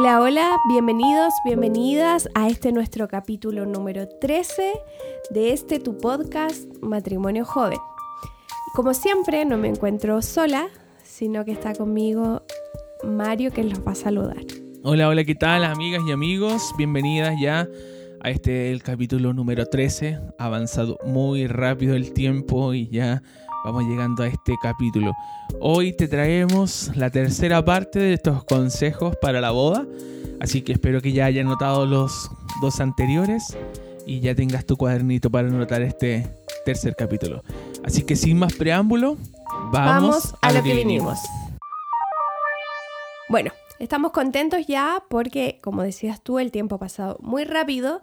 [0.00, 4.74] Hola, hola, bienvenidos, bienvenidas a este nuestro capítulo número 13
[5.30, 7.80] de este tu podcast Matrimonio Joven.
[8.76, 10.68] Como siempre, no me encuentro sola,
[11.02, 12.44] sino que está conmigo
[13.02, 14.44] Mario que los va a saludar.
[14.84, 16.72] Hola, hola, ¿qué tal amigas y amigos?
[16.78, 17.66] Bienvenidas ya
[18.20, 20.20] a este el capítulo número 13.
[20.38, 23.24] Ha avanzado muy rápido el tiempo y ya
[23.64, 25.14] vamos llegando a este capítulo.
[25.60, 29.86] Hoy te traemos la tercera parte de estos consejos para la boda.
[30.40, 32.30] Así que espero que ya hayas notado los
[32.60, 33.56] dos anteriores
[34.06, 36.28] y ya tengas tu cuadernito para anotar este
[36.64, 37.42] tercer capítulo.
[37.84, 39.16] Así que sin más preámbulo,
[39.72, 41.18] vamos, a, lo que vinimos.
[43.28, 48.00] Bueno, estamos contentos ya porque, como decías tú, el tiempo ha pasado muy rápido.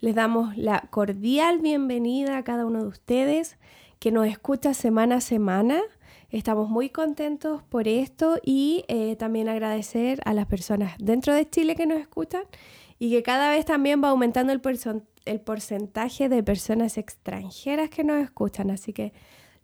[0.00, 3.56] Les damos la cordial bienvenida a cada uno de ustedes
[3.98, 5.80] que nos escucha semana a semana.
[6.30, 11.76] Estamos muy contentos por esto y eh, también agradecer a las personas dentro de Chile
[11.76, 12.42] que nos escuchan
[12.98, 14.60] y que cada vez también va aumentando el,
[15.24, 18.70] el porcentaje de personas extranjeras que nos escuchan.
[18.70, 19.12] Así que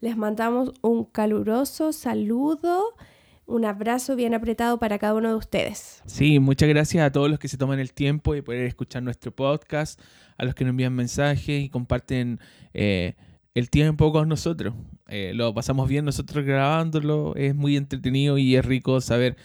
[0.01, 2.95] les mandamos un caluroso saludo,
[3.47, 6.03] un abrazo bien apretado para cada uno de ustedes.
[6.07, 9.35] Sí, muchas gracias a todos los que se toman el tiempo de poder escuchar nuestro
[9.35, 10.01] podcast,
[10.39, 12.39] a los que nos envían mensajes y comparten...
[12.73, 13.15] Eh,
[13.55, 14.75] el tiempo con nosotros.
[15.09, 19.37] Eh, lo pasamos bien nosotros grabándolo, es muy entretenido y es rico saber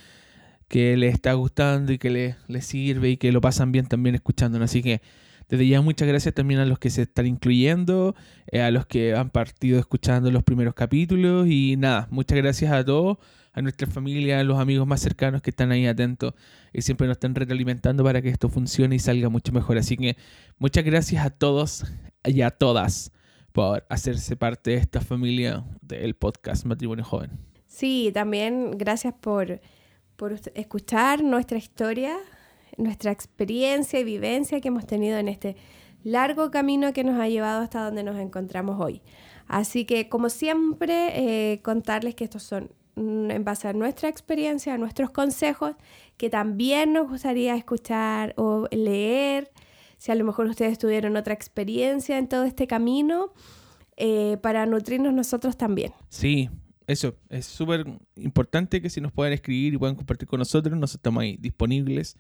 [0.67, 4.66] que les está gustando y que les, sirve y que lo pasan bien también escuchándolo.
[4.66, 5.02] Así que
[5.49, 8.16] desde ya muchas gracias también a los que se están incluyendo,
[8.52, 12.83] eh, a los que han partido escuchando los primeros capítulos y nada, muchas gracias a
[12.83, 13.17] todos,
[13.53, 16.33] a nuestra familia, a los amigos más cercanos que están ahí atentos
[16.73, 19.77] y siempre nos están retroalimentando para que esto funcione y salga mucho mejor.
[19.77, 20.17] Así que
[20.59, 21.86] muchas gracias a todos
[22.25, 23.11] y a todas
[23.58, 27.31] por hacerse parte de esta familia del podcast Matrimonio Joven.
[27.66, 29.61] Sí, también gracias por,
[30.16, 32.16] por escuchar nuestra historia,
[32.77, 35.55] nuestra experiencia y vivencia que hemos tenido en este
[36.04, 39.02] largo camino que nos ha llevado hasta donde nos encontramos hoy.
[39.48, 44.76] Así que, como siempre, eh, contarles que estos son mm, en base a nuestra experiencia,
[44.76, 45.73] a nuestros consejos,
[46.17, 49.49] que también nos gustaría escuchar o leer
[49.97, 53.33] si a lo mejor ustedes tuvieron otra experiencia en todo este camino,
[53.97, 55.91] eh, para nutrirnos nosotros también.
[56.09, 56.49] Sí,
[56.85, 57.85] eso, es súper
[58.15, 62.15] importante que si nos puedan escribir y puedan compartir con nosotros, nosotros estamos ahí disponibles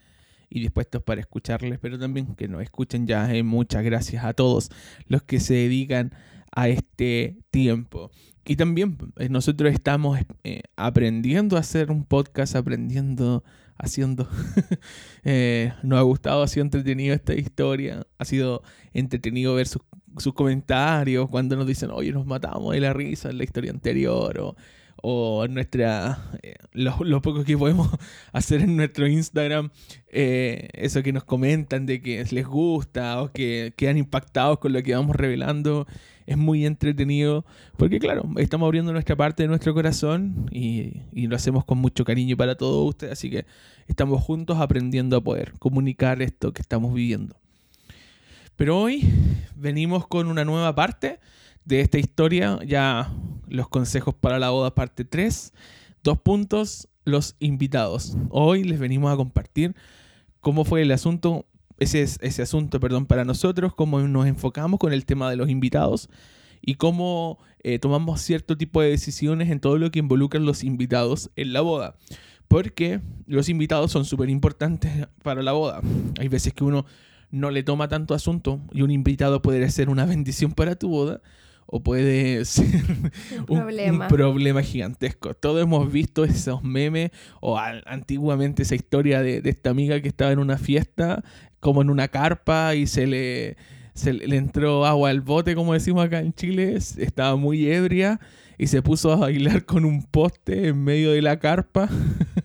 [0.49, 3.31] y dispuestos para escucharles, pero también que nos escuchen ya.
[3.33, 4.69] Eh, muchas gracias a todos
[5.05, 6.13] los que se dedican
[6.51, 8.09] a este tiempo.
[8.43, 10.17] Y también eh, nosotros estamos
[10.77, 13.43] aprendiendo a hacer un podcast, aprendiendo
[13.77, 14.27] haciendo.
[15.29, 18.07] Eh, nos ha gustado, ha sido entretenido esta historia.
[18.17, 19.81] Ha sido entretenido ver sus,
[20.33, 24.39] comentarios cuando nos dicen, oye, nos matamos de la risa en la historia anterior.
[24.39, 24.55] O,
[25.01, 27.89] o nuestra eh, lo, poco que podemos
[28.31, 29.69] hacer en nuestro Instagram,
[30.09, 34.81] eh, eso que nos comentan de que les gusta o que quedan impactados con lo
[34.81, 35.87] que vamos revelando
[36.27, 37.45] es muy entretenido
[37.77, 42.37] porque claro, estamos abriendo nuestra parte de nuestro corazón y, lo hacemos con mucho cariño
[42.37, 43.45] para todos ustedes, así que
[43.87, 47.35] estamos juntos aprendiendo a poder comunicar esto que estamos viviendo.
[48.55, 49.09] Pero hoy
[49.55, 51.19] venimos con una nueva parte
[51.65, 53.11] de esta historia, ya
[53.47, 55.53] los consejos para la boda parte 3,
[56.03, 58.17] dos puntos, los invitados.
[58.29, 59.75] Hoy les venimos a compartir
[60.41, 61.45] cómo fue el asunto
[61.77, 66.09] ese, ese asunto perdón, para nosotros, cómo nos enfocamos con el tema de los invitados
[66.61, 71.29] y cómo eh, tomamos cierto tipo de decisiones en todo lo que involucran los invitados
[71.35, 71.95] en la boda.
[72.47, 75.81] Porque los invitados son súper importantes para la boda.
[76.19, 76.85] Hay veces que uno
[77.29, 81.21] no le toma tanto asunto y un invitado puede ser una bendición para tu boda
[81.67, 82.65] o puede ser
[83.47, 84.63] un, problema.
[84.63, 85.33] gigantesco.
[85.35, 87.11] Todos hemos visto esos memes
[87.41, 91.23] o antiguamente esa historia de, de, esta amiga que estaba en una fiesta
[91.59, 93.57] como en una carpa y se le,
[93.93, 98.19] se le entró agua al bote, como decimos acá en Chile, estaba muy ebria
[98.57, 101.89] y se puso a bailar con un poste en medio de la carpa.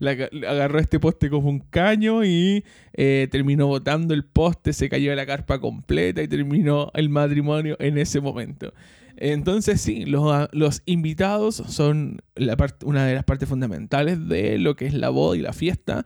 [0.48, 5.26] agarró este poste como un caño y eh, terminó botando el poste, se cayó la
[5.26, 8.72] carpa completa y terminó el matrimonio en ese momento.
[9.16, 14.86] Entonces sí, los, los invitados son la una de las partes fundamentales de lo que
[14.86, 16.04] es la boda y la fiesta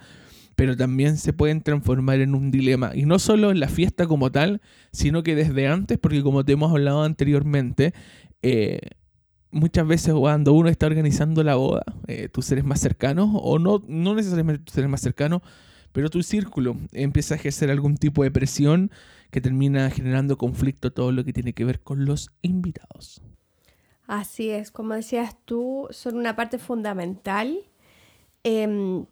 [0.58, 2.90] pero también se pueden transformar en un dilema.
[2.92, 4.60] Y no solo en la fiesta como tal,
[4.90, 7.94] sino que desde antes, porque como te hemos hablado anteriormente,
[8.42, 8.80] eh,
[9.50, 13.82] muchas veces cuando uno está organizando la boda, eh, tus seres más cercanos, o no,
[13.86, 15.42] no necesariamente tus seres más cercanos,
[15.92, 18.90] pero tu círculo empieza a ejercer algún tipo de presión
[19.30, 23.22] que termina generando conflicto todo lo que tiene que ver con los invitados.
[24.06, 27.58] Así es, como decías tú, son una parte fundamental.
[28.42, 29.04] Em,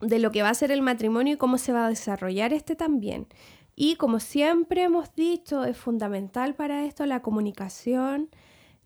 [0.00, 2.76] de lo que va a ser el matrimonio y cómo se va a desarrollar este
[2.76, 3.26] también.
[3.74, 8.28] Y como siempre hemos dicho, es fundamental para esto la comunicación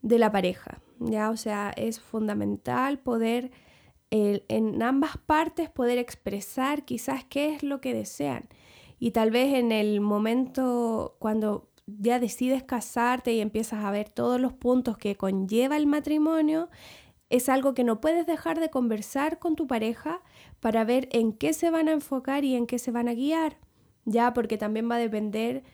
[0.02, 1.30] de la pareja, ¿ya?
[1.30, 3.50] O sea, es fundamental poder
[4.10, 8.46] en ambas partes poder expresar quizás qué es lo que desean.
[8.98, 14.38] Y tal vez en el momento cuando ya decides casarte y empiezas a ver todos
[14.38, 16.68] los puntos que conlleva el matrimonio,
[17.30, 20.20] es algo que no puedes dejar de conversar con tu pareja
[20.60, 23.56] para ver en qué se van a enfocar y en qué se van a guiar,
[24.04, 25.64] ya porque también va a depender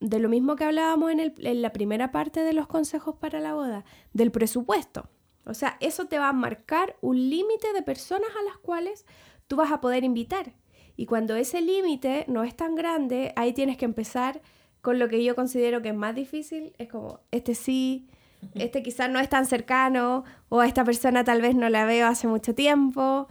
[0.00, 3.54] de lo mismo que hablábamos en, en la primera parte de los consejos para la
[3.54, 5.08] boda, del presupuesto.
[5.44, 9.06] O sea, eso te va a marcar un límite de personas a las cuales
[9.46, 10.52] tú vas a poder invitar.
[10.96, 14.42] Y cuando ese límite no es tan grande, ahí tienes que empezar
[14.80, 16.72] con lo que yo considero que es más difícil.
[16.78, 18.08] Es como, este sí,
[18.54, 22.06] este quizás no es tan cercano, o a esta persona tal vez no la veo
[22.06, 23.28] hace mucho tiempo.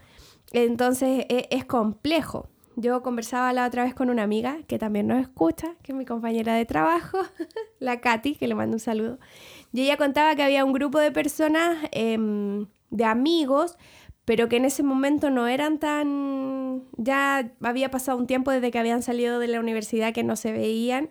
[0.52, 2.50] Entonces e, es, complejo.
[2.80, 6.06] Yo conversaba la otra vez con una amiga que también nos escucha, que es mi
[6.06, 7.18] compañera de trabajo,
[7.80, 9.18] la Katy, que le mando un saludo.
[9.74, 13.80] Y ella contaba que había un grupo de personas, em, de amigos,
[14.26, 16.84] pero que en ese momento no eran tan...
[16.98, 20.52] Ya había pasado un tiempo desde que habían salido de la universidad que no se
[20.52, 21.10] veían.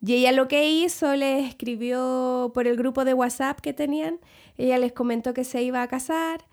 [0.00, 4.20] Y ella lo que hizo, le escribió por el grupo de WhatsApp que tenían,
[4.58, 6.44] ella les comentó que se iba a casar,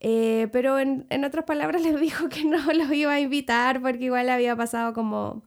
[0.00, 4.04] eh, pero en, en, otras palabras les dijo que no los iba a invitar porque
[4.04, 5.42] igual había pasado como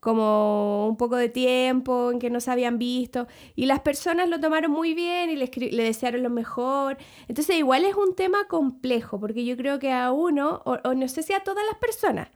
[0.00, 4.40] como un poco de tiempo en que no se habían visto y las personas lo
[4.40, 6.96] tomaron muy bien y le, le desearon lo mejor.
[7.28, 11.22] Entonces igual es un tema complejo porque yo creo que a uno, o, no sé
[11.22, 12.28] si a todas las personas,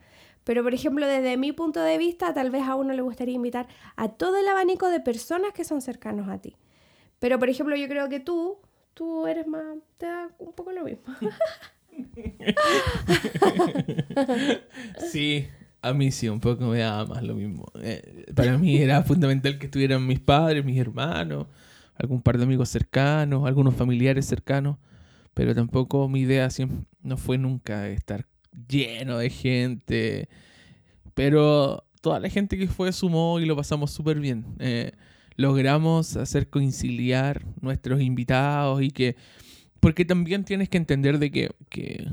[0.45, 3.67] pero por ejemplo desde mi punto de vista tal vez a uno le gustaría invitar
[3.97, 6.56] a todo el abanico de personas que son cercanos a ti.
[7.19, 8.59] Pero por ejemplo yo creo que tú,
[8.94, 11.02] tú eres más, te da un poco lo mismo.
[15.11, 15.46] sí,
[15.82, 17.67] a mí sí, un poco me daba más lo mismo.
[17.81, 21.46] Eh, para mí era fundamental que estuvieran mis padres, mis hermanos,
[21.96, 24.79] algún par de amigos cercanos, algunos familiares cercanos,
[25.35, 28.26] pero tampoco mi idea siempre, no fue nunca estar
[28.69, 30.29] lleno de gente.
[31.14, 34.44] Pero toda la gente que fue sumó y lo pasamos súper bien.
[34.58, 34.93] Eh,
[35.37, 39.17] logramos hacer conciliar nuestros invitados y que...
[39.81, 42.09] Porque también tienes que entender de que, que,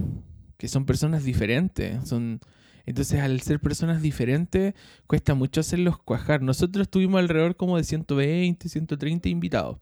[0.58, 2.42] que son personas diferentes, son
[2.86, 4.74] entonces, al ser personas diferentes,
[5.08, 6.42] cuesta mucho hacerlos cuajar.
[6.42, 9.78] Nosotros tuvimos alrededor como de 120, 130 invitados.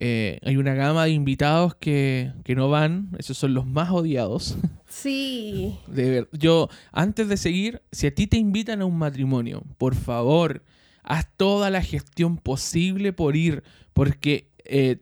[0.00, 4.56] Eh, hay una gama de invitados que, no van, esos son los más odiados.
[4.88, 5.78] Sí.
[5.86, 10.62] De yo, antes de seguir, si a ti te invitan a un matrimonio, por favor,
[11.02, 13.62] haz toda la gestión posible por ir,
[13.92, 14.98] porque eh,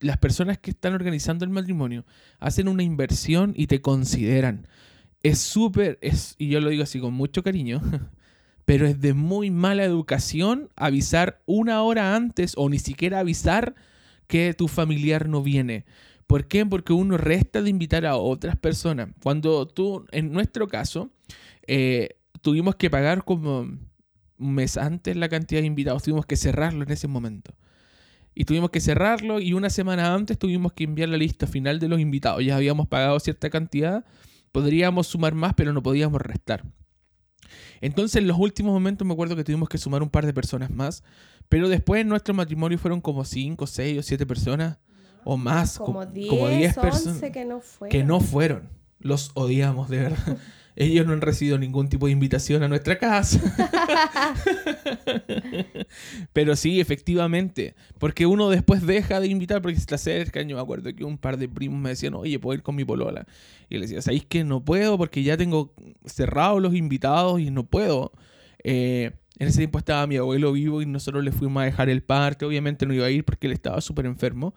[0.00, 2.04] las personas que están organizando el matrimonio
[2.38, 4.66] hacen una inversión y te consideran
[5.22, 7.80] es súper, es, y yo lo digo así con mucho cariño,
[8.64, 13.74] pero es de muy mala educación avisar una hora antes o ni siquiera avisar
[14.28, 15.84] que tu familiar no viene.
[16.26, 16.66] ¿Por qué?
[16.66, 19.10] Porque uno resta de invitar a otras personas.
[19.22, 21.10] Cuando tú, en nuestro caso,
[21.66, 23.68] eh, tuvimos que pagar como
[24.38, 27.54] un mes antes la cantidad de invitados, tuvimos que cerrarlo en ese momento.
[28.34, 31.88] Y tuvimos que cerrarlo y una semana antes tuvimos que enviar la lista final de
[31.88, 32.44] los invitados.
[32.44, 34.04] Ya habíamos pagado cierta cantidad
[34.56, 36.64] Podríamos sumar más, pero no podíamos restar.
[37.82, 40.70] Entonces, en los últimos momentos me acuerdo que tuvimos que sumar un par de personas
[40.70, 41.04] más,
[41.50, 44.78] pero después en nuestro matrimonio fueron como 5, 6 o 7 personas
[45.24, 48.70] o más, como 10 personas que no Que no fueron.
[48.98, 50.38] Los odiamos, de verdad.
[50.78, 53.40] Ellos no han recibido ningún tipo de invitación a nuestra casa.
[56.34, 57.74] Pero sí, efectivamente.
[57.98, 60.42] Porque uno después deja de invitar porque se cerca.
[60.42, 62.84] Yo me acuerdo que un par de primos me decían, oye, ¿puedo ir con mi
[62.84, 63.26] polola?
[63.70, 64.98] Y le decía, ¿sabéis que no puedo?
[64.98, 65.72] Porque ya tengo
[66.04, 68.12] cerrados los invitados y no puedo.
[68.62, 72.02] Eh, en ese tiempo estaba mi abuelo vivo y nosotros le fuimos a dejar el
[72.02, 72.44] parte.
[72.44, 74.54] Obviamente no iba a ir porque él estaba súper enfermo.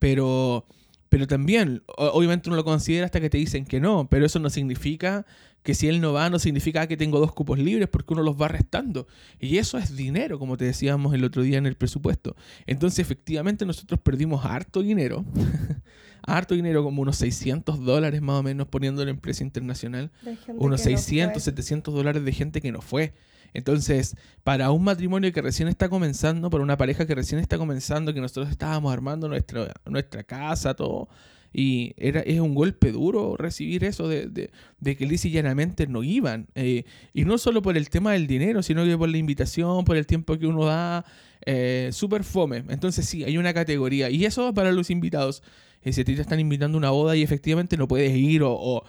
[0.00, 0.66] Pero
[1.10, 4.48] pero también, obviamente uno lo considera hasta que te dicen que no, pero eso no
[4.48, 5.26] significa
[5.62, 8.40] que si él no va, no significa que tengo dos cupos libres porque uno los
[8.40, 9.06] va restando.
[9.38, 12.36] Y eso es dinero, como te decíamos el otro día en el presupuesto.
[12.66, 15.24] Entonces, efectivamente, nosotros perdimos harto dinero,
[16.22, 20.10] harto dinero, como unos 600 dólares más o menos poniéndolo en precio internacional,
[20.56, 23.12] unos 600, 700 dólares de gente que no fue.
[23.52, 28.14] Entonces, para un matrimonio que recién está comenzando, para una pareja que recién está comenzando,
[28.14, 31.08] que nosotros estábamos armando nuestra, nuestra casa, todo,
[31.52, 36.02] y era, es un golpe duro recibir eso de, de, que lisa y llanamente no
[36.02, 36.46] iban.
[36.54, 39.96] Eh, y no solo por el tema del dinero, sino que por la invitación, por
[39.96, 41.04] el tiempo que uno da,
[41.44, 42.64] eh, súper fome.
[42.68, 44.10] Entonces sí, hay una categoría.
[44.10, 45.42] Y eso para los invitados.
[45.82, 48.42] Eh, si a ti te están invitando a una boda y efectivamente no puedes ir
[48.42, 48.84] o,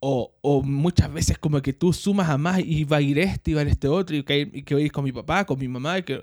[0.00, 3.50] o, o, muchas veces como que tú sumas a más y va a ir este
[3.50, 5.12] y va a ir este otro y que, y que voy a ir con mi
[5.12, 6.22] papá, con mi mamá que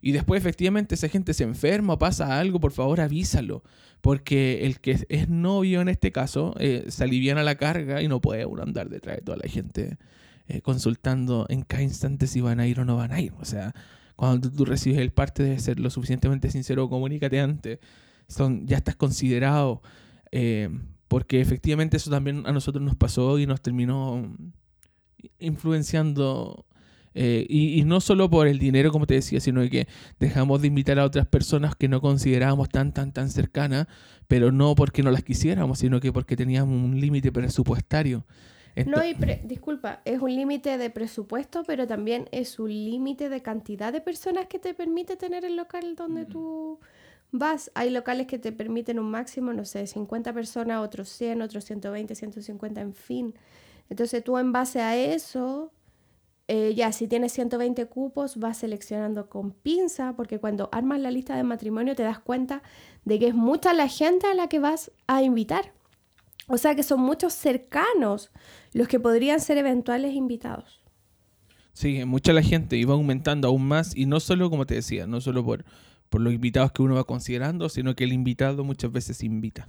[0.00, 3.62] y después efectivamente esa gente se enferma o pasa algo, por favor avísalo.
[4.00, 8.20] Porque el que es novio en este caso eh, se aliviana la carga y no
[8.20, 9.98] puede uno andar detrás de toda la gente
[10.46, 13.32] eh, consultando en cada instante si van a ir o no van a ir.
[13.40, 13.74] O sea,
[14.14, 17.80] cuando tú, recibes el parte debe ser lo suficientemente sincero, comunícate antes.
[18.28, 19.82] Son, ya estás considerado.
[20.30, 20.68] Eh,
[21.08, 24.36] porque efectivamente eso también a nosotros nos pasó y nos terminó
[25.38, 26.66] influenciando
[27.20, 29.88] eh, y, no solo por el dinero, como te decía, sino que
[30.20, 33.88] dejamos de invitar a otras personas que no considerábamos tan, tan, tan cercanas,
[34.28, 38.24] pero no porque no las quisiéramos, sino que porque teníamos un límite presupuestario.
[38.86, 43.92] no, y disculpa, es un límite de presupuesto, pero también es un límite de cantidad
[43.92, 46.28] de personas que te permite tener el local donde mm.
[46.28, 46.78] tú
[47.32, 47.72] vas.
[47.74, 52.14] Hay locales que te permiten un máximo, no sé, 50 personas, otros 100, otros 120,
[52.14, 53.34] 150, en fin.
[53.90, 55.72] Entonces tú en base a eso
[56.50, 61.36] eh, ya, si tienes 120 cupos, vas seleccionando con pinza, porque cuando armas la lista
[61.36, 62.62] de matrimonio te das cuenta
[63.04, 65.74] de que es mucha la gente a la que vas a invitar.
[66.46, 68.30] O sea que son muchos cercanos
[68.72, 70.80] los que podrían ser eventuales invitados.
[71.74, 75.06] Sí, mucha la gente y va aumentando aún más, y no solo, como te decía,
[75.06, 75.66] no solo por,
[76.08, 79.66] por los invitados que uno va considerando, sino que el invitado muchas veces invita.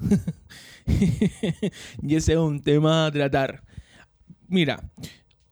[2.01, 3.63] y ese es un tema a tratar.
[4.47, 4.89] Mira,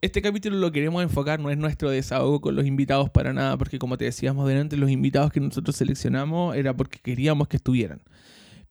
[0.02, 3.80] este capítulo lo queremos enfocar, no es nuestro desahogo con los invitados para nada, porque
[3.80, 8.02] como te decíamos delante, los invitados que nosotros seleccionamos era porque queríamos que estuvieran.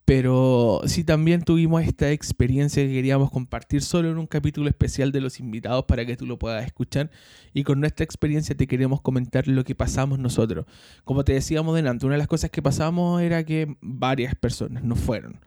[0.05, 5.21] Pero sí también tuvimos esta experiencia que queríamos compartir solo en un capítulo especial de
[5.21, 7.11] los invitados para que tú lo puedas escuchar.
[7.53, 10.65] Y con nuestra experiencia te queremos comentar lo que pasamos nosotros.
[11.03, 14.95] Como te decíamos delante, una de las cosas que pasamos era que varias personas no
[14.95, 15.41] fueron.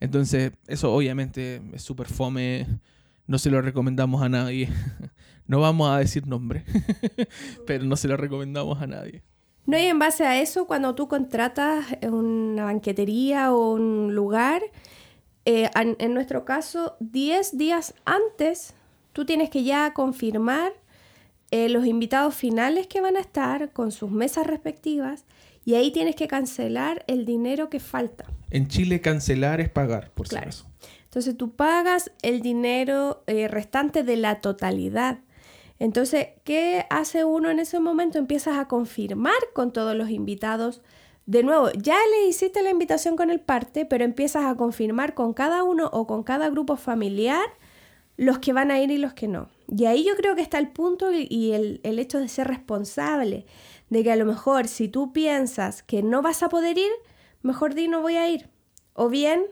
[0.00, 2.66] Entonces, eso obviamente es súper fome
[3.26, 4.68] no se lo recomendamos a nadie.
[5.48, 6.64] No vamos a decir nombre,
[7.68, 9.22] pero no se lo recomendamos a nadie.
[9.64, 14.62] No, y en base a eso, cuando tú contratas una banquetería o un lugar,
[15.44, 18.74] eh, en, nuestro caso, 10 días antes,
[19.12, 20.72] tú tienes que ya confirmar
[21.52, 25.24] eh, los invitados finales que van a estar con sus mesas respectivas
[25.64, 28.24] y ahí tienes que cancelar el dinero que falta.
[28.50, 30.50] En Chile cancelar es pagar, por claro.
[30.50, 30.64] si
[31.16, 35.20] entonces tú pagas el dinero eh, restante de la totalidad.
[35.78, 38.18] Entonces, ¿qué hace uno en ese momento?
[38.18, 40.82] Empiezas a confirmar con todos los invitados.
[41.24, 45.32] De nuevo, ya le hiciste la invitación con el parte, pero empiezas a confirmar con
[45.32, 47.46] cada uno o con cada grupo familiar
[48.18, 49.48] los que van a ir y los que no.
[49.74, 53.46] Y ahí yo creo que está el punto y el, el hecho de ser responsable,
[53.88, 56.92] de que a lo mejor si tú piensas que no vas a poder ir,
[57.40, 58.50] mejor di no voy a ir.
[58.92, 59.46] O bien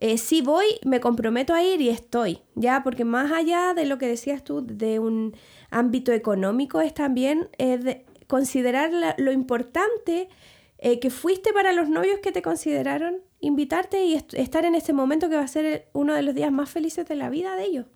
[0.00, 2.82] eh, si voy, me comprometo a ir y estoy, ¿ya?
[2.84, 5.36] Porque más allá de lo que decías tú, de un
[5.70, 10.28] ámbito económico, es también eh, considerar lo importante
[10.78, 15.28] eh, que fuiste para los novios que te consideraron invitarte y estar en este momento
[15.28, 17.86] que va a ser uno de los días más felices de la vida de ellos.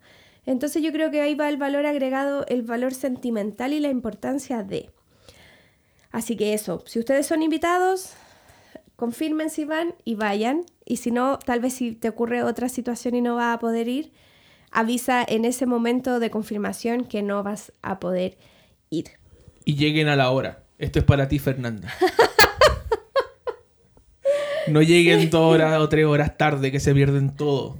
[0.45, 4.63] Entonces yo creo que ahí va el valor agregado, el valor sentimental y la importancia
[4.63, 4.89] de.
[6.11, 8.13] Así que eso, si ustedes son invitados,
[9.03, 10.61] confirmen si van y vayan.
[10.85, 13.89] Y si no, tal vez si te ocurre otra situación y no vas a poder
[13.89, 14.13] ir,
[14.71, 18.37] avisa en ese momento de confirmación que no vas a poder
[18.89, 19.07] ir.
[19.65, 20.63] Y lleguen a la hora.
[20.77, 21.93] Esto es para ti, Fernanda.
[24.67, 27.77] no lleguen dos horas o tres horas tarde que se pierden todo.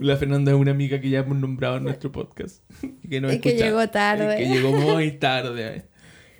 [0.00, 2.62] La Fernanda es una amiga que ya hemos nombrado en nuestro podcast.
[3.08, 4.36] Que, no que llegó tarde.
[4.36, 5.89] Que llegó muy tarde.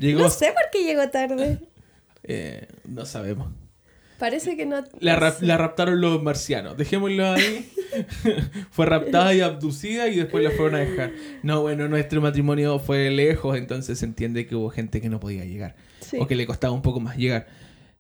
[0.00, 1.59] No sé por qué llegó tarde.
[2.23, 3.50] Eh, no sabemos.
[4.19, 4.85] Parece que no.
[5.00, 6.76] La, raptaron los marcianos.
[6.76, 7.73] Dejémoslo ahí.
[8.71, 11.12] fue raptada y abducida y después la fueron a dejar.
[11.42, 15.47] No, bueno, nuestro matrimonio fue lejos, entonces se entiende que hubo gente que no podía
[15.47, 15.76] llegar.
[16.19, 17.47] O que le costaba un poco más llegar.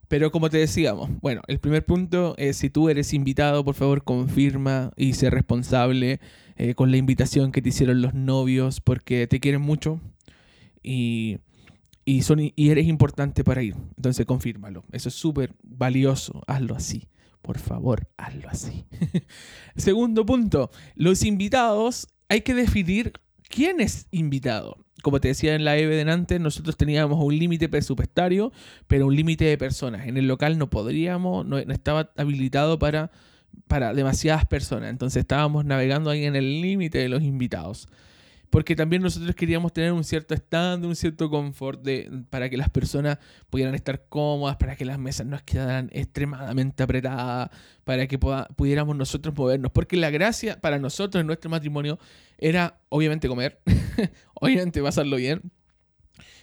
[0.08, 4.04] Pero como te decíamos, bueno, el primer punto es si tú eres invitado, por favor
[4.04, 6.20] confirma y sé responsable
[6.56, 10.00] eh, con la invitación que te hicieron los novios porque te quieren mucho.
[10.82, 11.38] Y
[12.10, 13.76] y, eres importante para ir.
[13.96, 14.84] Entonces confírmalo.
[14.92, 16.42] Eso es súper valioso.
[16.46, 17.08] Hazlo así.
[17.42, 18.84] Por favor, hazlo así.
[19.76, 20.70] Segundo punto.
[20.94, 23.12] Los invitados, hay que definir
[23.48, 24.84] quién es invitado.
[25.02, 28.52] Como te decía en la EVE antes, nosotros teníamos un límite presupuestario,
[28.86, 30.06] pero un límite de personas.
[30.06, 33.10] En el local no podríamos, no, estaba habilitado para,
[33.66, 34.90] para demasiadas personas.
[34.90, 37.88] Entonces estábamos navegando ahí en el límite de los invitados.
[38.50, 42.68] Porque también nosotros queríamos tener un cierto estándar, un cierto confort de, para que las
[42.68, 47.50] personas pudieran estar cómodas, para que las mesas no quedaran extremadamente apretadas,
[47.84, 49.70] para que pudiéramos nosotros movernos.
[49.70, 51.98] Porque la gracia para nosotros en nuestro matrimonio
[52.38, 53.60] era obviamente comer,
[54.34, 55.42] obviamente pasarlo bien,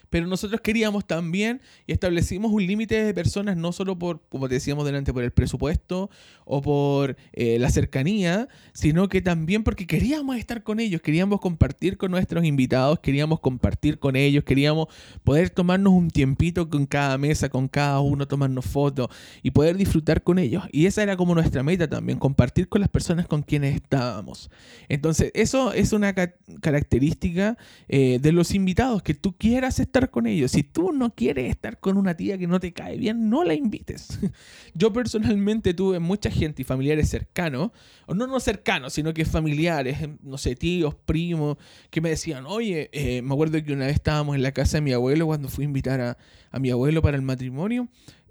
[0.10, 4.86] pero nosotros queríamos también y establecimos un límite de personas, no solo por, como decíamos
[4.86, 6.10] delante, por el presupuesto
[6.46, 11.98] o por eh, la cercanía, sino que también porque queríamos estar con ellos, queríamos compartir
[11.98, 14.88] con nuestros invitados, queríamos compartir con ellos, queríamos
[15.24, 19.10] poder tomarnos un tiempito con cada mesa, con cada uno, tomarnos fotos
[19.44, 20.64] y poder disfrutar con ellos.
[20.72, 24.50] Y esa era como nuestra meta también, compartir con las personas con quienes estábamos.
[24.90, 30.52] Entonces, eso es una característica eh, de los invitados, que tú quieras estar con ellos.
[30.52, 33.56] Si tú no quieres estar con una tía que no te cae bien, no la
[33.56, 34.20] invites.
[34.76, 37.72] Yo personalmente tuve mucha gente y familiares cercanos,
[38.06, 41.58] o no no cercanos, sino que familiares, no sé, tíos, primos,
[41.90, 44.82] que me decían, oye, eh, me acuerdo que una vez estábamos en la casa de
[44.82, 46.18] mi abuelo cuando fui a invitar a,
[46.52, 47.90] a mi abuelo para el matrimonio,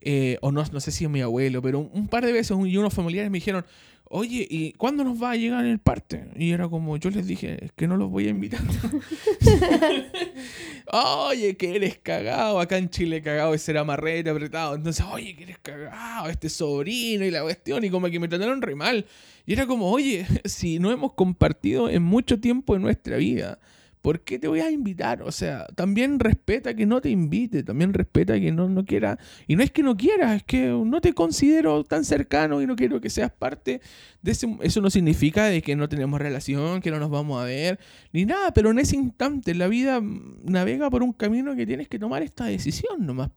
[0.09, 2.77] eh, o no, no sé si a mi abuelo, pero un, par de veces y
[2.77, 3.65] unos familiares me dijeron,
[4.09, 6.29] oye, ¿y cuándo nos va a llegar el parte?
[6.37, 8.61] Y era como, yo les dije, es que no los voy a invitar.
[10.93, 14.75] oye, que eres cagado, acá en Chile cagado es ser amarrete, apretado.
[14.75, 18.63] Entonces, oye, que eres cagado, este sobrino y la cuestión, y como que me trataron
[18.63, 19.07] re mal.
[19.45, 23.59] Y era como, oye, si no hemos compartido en mucho tiempo en nuestra vida,
[24.07, 25.23] ¿por qué te voy a invitar?
[25.23, 29.19] O sea, también respeta que no te invite, también respeta que no, no quiera.
[29.49, 32.77] Y no es que no quieras, es que no te considero tan cercano y no
[32.77, 33.81] quiero que seas parte
[34.23, 34.47] de ese.
[34.61, 37.81] Eso no significa de que no tenemos relación, que no nos vamos a ver,
[38.13, 40.01] ni nada, pero en ese instante la vida
[40.45, 43.31] navega por un camino que tienes que tomar esta decisión nomás.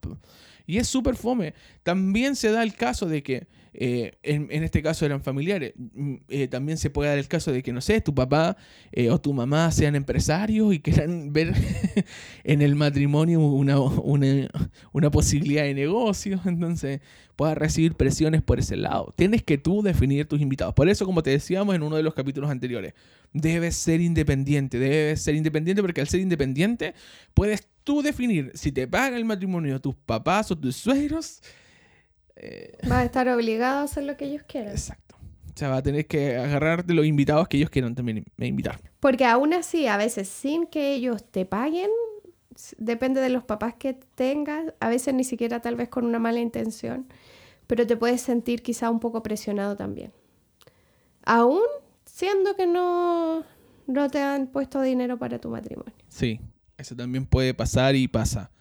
[0.68, 1.56] Y es súper fome.
[1.82, 5.74] También se da el caso de que eh, en, este caso eran familiares.
[5.78, 8.58] Mm, eh, también se puede dar el caso de que, no sé, tu papá
[8.92, 11.54] eh, o tu mamá sean empresarios y quieran ver
[12.44, 13.78] en el matrimonio una,
[14.92, 17.02] una, posibilidad de negocio, entonces
[17.36, 19.14] puedas recibir presiones por ese lado.
[19.16, 20.74] Tienes que tú definir tus invitados.
[20.74, 22.94] Por eso, como te decíamos en uno de los capítulos anteriores,
[23.34, 26.94] debes ser independiente, debes ser independiente porque al ser independiente
[27.34, 31.42] puedes tú definir si te paga el matrimonio tus papás o tus suegros
[32.40, 34.72] eh, va a estar obligado a hacer lo que ellos quieran.
[34.72, 35.16] Exacto.
[35.20, 38.80] O sea, va a tener que agarrarte los invitados que ellos quieran también invitar.
[39.02, 41.90] Porque aún así, a veces sin que ellos te paguen,
[42.78, 46.40] depende de los papás que tengas, a veces ni siquiera tal vez con una mala
[46.40, 47.08] intención,
[47.68, 50.14] pero te puedes sentir quizá un poco presionado también.
[51.26, 51.62] Aún
[52.06, 53.44] siendo que no,
[53.88, 55.94] no te han puesto dinero para tu matrimonio.
[56.08, 56.40] Sí,
[56.78, 58.52] eso también puede pasar y pasa.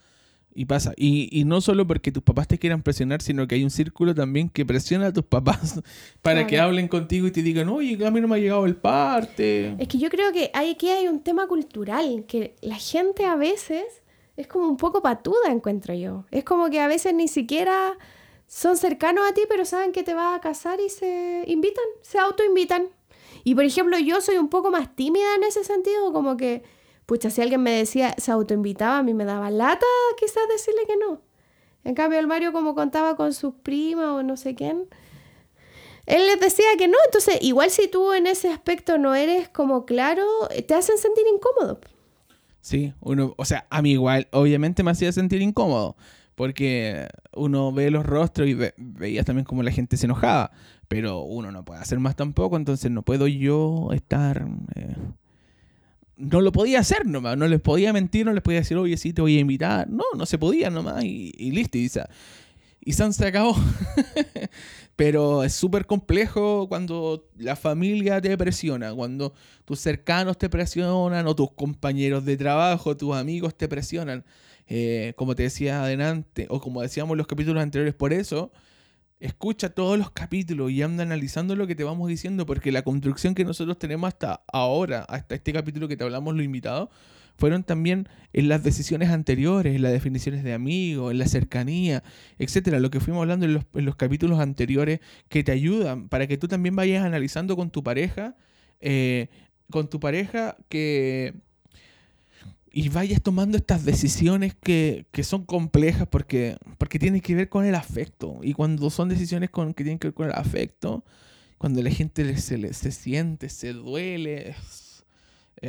[0.59, 0.93] Y pasa.
[0.97, 4.49] Y, no solo porque tus papás te quieran presionar, sino que hay un círculo también
[4.49, 5.81] que presiona a tus papás
[6.21, 8.75] para que hablen contigo y te digan, oye, a mí no me ha llegado el
[8.75, 9.77] parte.
[9.79, 13.85] Es que yo creo que aquí hay un tema cultural, que la gente a veces
[14.37, 16.25] es como un poco patuda, encuentro yo.
[16.33, 17.97] Es como que a veces ni siquiera
[18.49, 22.19] son cercanos a ti, pero saben que te vas a casar y se invitan, se
[22.19, 22.89] autoinvitan.
[23.45, 26.65] Y por ejemplo, yo soy un poco más tímida en ese sentido, como que
[27.09, 29.87] pucha, si alguien me decía, se autoinvitaba, a mí me daba lata
[30.21, 31.23] quizás decirle que no.
[31.83, 34.89] En cambio, el Mario como contaba con sus primas o no sé quién,
[36.05, 36.99] él les decía que no.
[37.07, 40.23] Entonces, igual si tú en ese aspecto no eres como claro,
[40.67, 41.81] te hacen sentir incómodo.
[42.61, 45.97] Sí, uno, o sea, a mí igual, obviamente me hacía sentir incómodo,
[46.35, 50.51] porque uno ve los rostros y veía también como la gente se enojaba,
[50.89, 54.47] pero uno no puede hacer más tampoco, entonces no puedo yo estar...
[54.75, 54.95] Eh,
[56.19, 59.13] no lo podía hacer nomás, no les podía mentir, no les podía decir, oye, sí,
[59.13, 59.89] te voy a invitar.
[59.89, 61.79] No, no se podía nomás y, listo.
[61.79, 61.89] Y,
[62.81, 63.57] y se acabó.
[64.97, 69.33] Pero es súper complejo cuando la familia te presiona, cuando
[69.65, 74.25] tus cercanos te presionan o tus compañeros de trabajo, tus amigos te presionan.
[74.67, 78.53] Eh, como te decía adelante, o como decíamos en los capítulos anteriores, por eso
[79.21, 83.35] escucha todos los capítulos y anda analizando lo que te vamos diciendo, porque la construcción
[83.35, 86.91] que nosotros tenemos hasta ahora, hasta este capítulo que te hablamos, lo invitado,
[87.37, 92.03] fueron también en las decisiones anteriores, en las definiciones de amigos, en la cercanía,
[92.39, 96.27] etcétera, lo que fuimos hablando en los, en los, capítulos anteriores, que te ayudan para
[96.27, 98.37] que tú también vayas analizando con tu pareja,
[98.81, 99.29] eh,
[99.71, 101.35] con tu pareja que
[102.73, 107.75] y vayas tomando estas decisiones que, son complejas porque, porque tienen que ver con el
[107.75, 108.39] afecto.
[108.43, 111.05] Y cuando son decisiones con, que tienen que ver con el afecto,
[111.59, 115.05] cuando la gente se, se siente, se duele, es,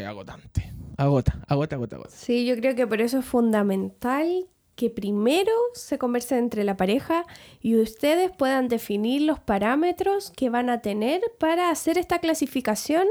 [0.06, 0.74] agotante.
[0.98, 2.12] Agota, agota, agota, agota.
[2.16, 7.26] Sí, yo creo que por eso es fundamental que primero se converse entre la pareja
[7.60, 13.06] y ustedes puedan definir los parámetros que van a tener para hacer esta clasificación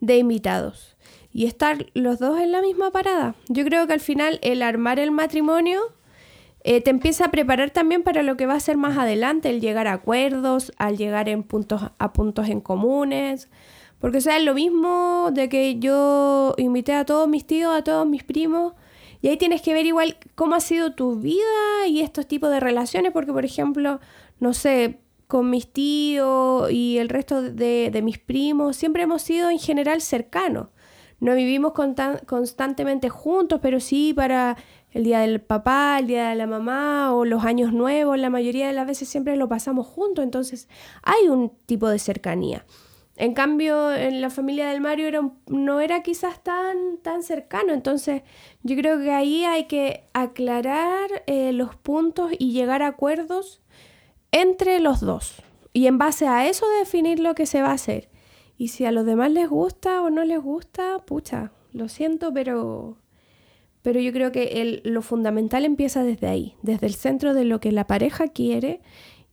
[0.00, 0.96] de invitados.
[1.32, 3.34] Y estar los dos en la misma parada.
[3.48, 5.80] Yo creo que al final el armar el matrimonio
[6.64, 9.60] eh, te empieza a preparar también para lo que va a ser más adelante, el
[9.60, 13.48] llegar a acuerdos, al llegar en puntos, a puntos en comunes.
[14.00, 17.82] Porque, o sea, es lo mismo de que yo invité a todos mis tíos, a
[17.82, 18.74] todos mis primos,
[19.20, 22.60] y ahí tienes que ver igual cómo ha sido tu vida y estos tipos de
[22.60, 24.00] relaciones, porque, por ejemplo,
[24.38, 29.50] no sé, con mis tíos y el resto de, de mis primos, siempre hemos sido
[29.50, 30.68] en general cercanos.
[31.20, 31.72] No vivimos
[32.26, 34.56] constantemente juntos, pero sí para
[34.92, 38.68] el día del papá, el día de la mamá o los años nuevos, la mayoría
[38.68, 40.68] de las veces siempre lo pasamos juntos, entonces
[41.02, 42.64] hay un tipo de cercanía.
[43.16, 48.22] En cambio, en la familia del Mario era no era quizás tan, tan cercano, entonces
[48.62, 53.60] yo creo que ahí hay que aclarar eh, los puntos y llegar a acuerdos
[54.30, 55.42] entre los dos.
[55.72, 58.08] Y en base a eso definir lo que se va a hacer.
[58.58, 62.98] Y si a los demás les gusta o no les gusta, pucha, lo siento, pero,
[63.82, 67.70] pero yo creo que lo fundamental empieza desde ahí, desde el centro de lo que
[67.70, 68.80] la pareja quiere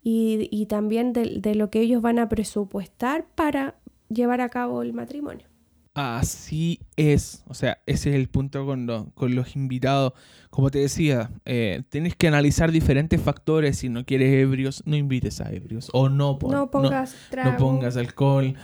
[0.04, 3.74] y, también de, lo que ellos van a presupuestar para
[4.10, 5.48] llevar a cabo el matrimonio.
[5.96, 10.14] Así es, o sea, ese es el punto con, con los invitados.
[10.52, 13.78] Como te decía, eh, tienes que analizar diferentes factores.
[13.78, 15.90] Si no quieres ebrios, no invites a ebrios.
[15.94, 18.56] O no, no pongas no, pongas alcohol.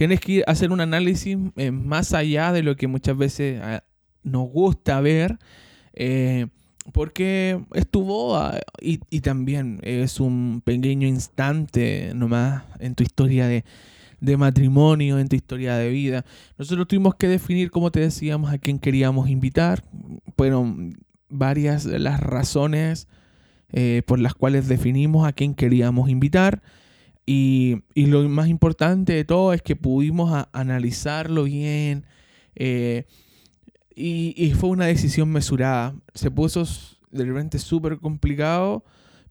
[0.00, 3.84] Tienes que hacer un análisis eh, más allá de lo que muchas veces ah,
[4.22, 5.38] nos gusta ver.
[5.92, 6.46] Eh,
[6.94, 8.34] porque estuvo
[8.80, 13.66] y, y, también es un pequeño instante nomás en tu historia de,
[14.22, 16.24] de, matrimonio, en tu historia de vida.
[16.56, 19.84] Nosotros tuvimos que definir, como te decíamos, a quién queríamos invitar.
[20.34, 20.94] Fueron
[21.28, 23.06] varias las razones
[23.70, 26.62] eh, por las cuales definimos a quién queríamos invitar.
[27.26, 32.04] Y, y, lo más importante de todo es que pudimos analizarlo bien.
[32.56, 33.04] Eh,
[33.94, 35.94] y, fue una decisión mesurada.
[36.14, 36.64] Se puso
[37.10, 38.84] de repente súper complicado,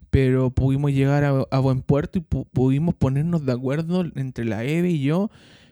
[0.09, 5.01] pero pudimos llegar a, buen puerto y pudimos ponernos de acuerdo entre la Eve y
[5.01, 5.29] yo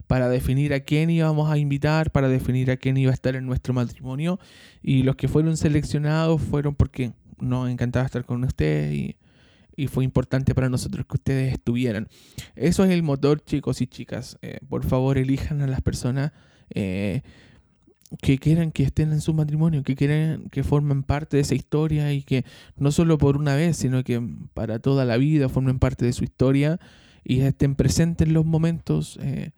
[0.07, 3.45] para definir a quién íbamos a invitar, para definir a quién iba a estar en
[3.45, 4.39] nuestro matrimonio.
[4.81, 9.15] Y los que fueron seleccionados fueron porque nos encantaba estar con ustedes y,
[9.85, 12.07] fue importante para nosotros que ustedes estuvieran.
[12.55, 14.39] Eso es el motor, chicos y chicas.
[14.41, 16.31] Eh, por favor, elijan a las personas.
[16.71, 17.21] Eh,
[18.21, 22.13] que quieran que estén en su matrimonio, que quieran que formen parte de esa historia
[22.13, 22.45] y que
[22.77, 26.23] no solo por una vez, sino que para toda la vida formen parte de su
[26.23, 26.79] historia
[27.25, 29.51] y estén presentes en los momentos eh,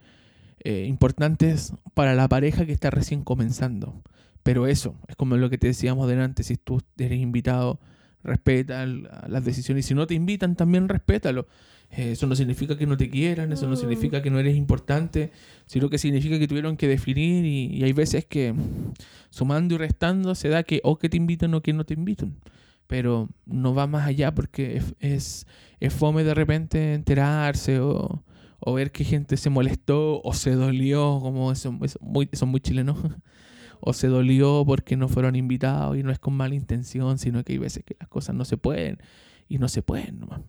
[0.87, 4.01] importantes para la pareja que está recién comenzando.
[4.43, 7.79] Pero eso, es como lo que te decíamos delante, si tú eres invitado,
[8.23, 11.47] respeta las decisiones y si no te invitan, también respétalo.
[11.91, 15.31] Eh, eso no significa que no te quieran, eso no significa que no eres importante,
[15.65, 18.53] sino que significa que tuvieron que definir y, hay veces que
[19.31, 22.35] sumando y restando se da que o que te invitan o que no te invitan.
[22.87, 25.45] Pero no va más allá porque es,
[25.79, 28.23] es, fome de repente enterarse o,
[28.59, 32.97] o, ver que gente se molestó o se dolió, como son, muy, son muy chilenos,
[33.79, 37.53] o se dolió porque no fueron invitados y no es con mala intención, sino que
[37.53, 38.99] hay veces que las cosas no se pueden
[39.47, 40.41] y no se pueden nomás.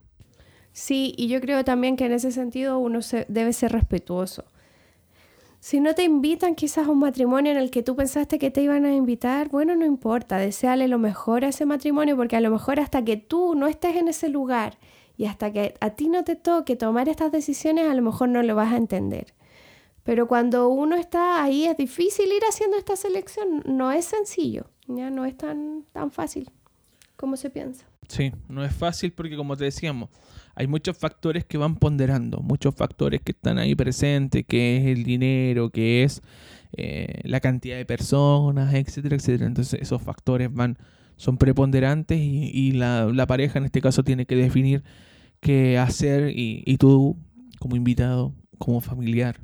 [0.73, 4.45] Sí, y yo creo también que en ese sentido uno se, debe ser respetuoso.
[5.59, 8.63] Si no te invitan quizás a un matrimonio en el que tú pensaste que te
[8.63, 12.51] iban a invitar, bueno, no importa, deseale lo mejor a ese matrimonio porque a lo
[12.51, 14.79] mejor hasta que tú no estés en ese lugar
[15.19, 18.43] y hasta que a ti no te toque tomar estas decisiones, a lo mejor no
[18.43, 19.35] lo vas a entender.
[20.05, 25.11] Pero cuando uno está ahí es difícil ir haciendo esta selección, no es sencillo, ya
[25.11, 26.51] no es tan, tan fácil
[27.17, 27.87] como se piensa.
[28.09, 30.09] Sí, no es fácil porque como te decíamos,
[30.55, 35.05] hay muchos factores que van ponderando, muchos factores que están ahí presentes, que es el
[35.05, 36.23] dinero, que es
[36.73, 39.47] eh, la cantidad de personas, etcétera, etcétera.
[39.47, 40.79] Entonces esos factores van,
[41.17, 44.83] son preponderantes y, la, pareja en este caso tiene que definir
[45.41, 47.17] qué hacer y, y tú
[47.59, 49.39] como invitado, como familiar,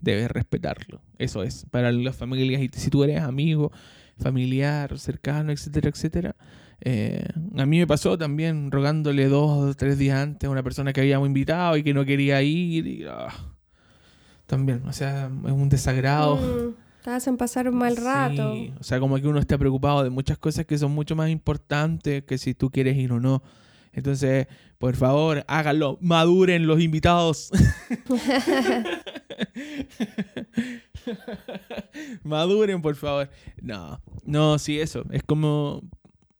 [0.00, 1.00] debes respetarlo.
[1.18, 3.72] Eso es, para las familias, y si tú eres amigo,
[4.18, 6.36] familiar, cercano, etcétera, etcétera,
[6.80, 10.92] eh, a mí me pasó también rogándole dos o tres días antes a una persona
[10.92, 13.08] que habíamos invitado y que no quería ir.
[13.08, 13.34] Ah,
[14.46, 16.36] también, o sea, es un desagrado.
[16.36, 18.54] Mm, te hacen pasar un mal rato.
[18.78, 22.24] o sea, como que uno está preocupado de muchas cosas que son mucho más importantes
[22.24, 23.42] que si tú quieres ir o no.
[23.98, 24.46] Entonces,
[24.78, 27.50] por favor, háganlo, maduren los invitados.
[32.24, 33.30] maduren, por favor.
[33.60, 35.04] No, no, sí, eso.
[35.10, 35.82] Es como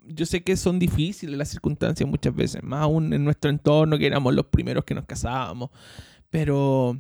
[0.09, 4.07] yo sé que son difíciles las circunstancias muchas veces, más aún en nuestro entorno que
[4.07, 5.71] éramos los primeros que nos casábamos.
[6.31, 6.99] Pero,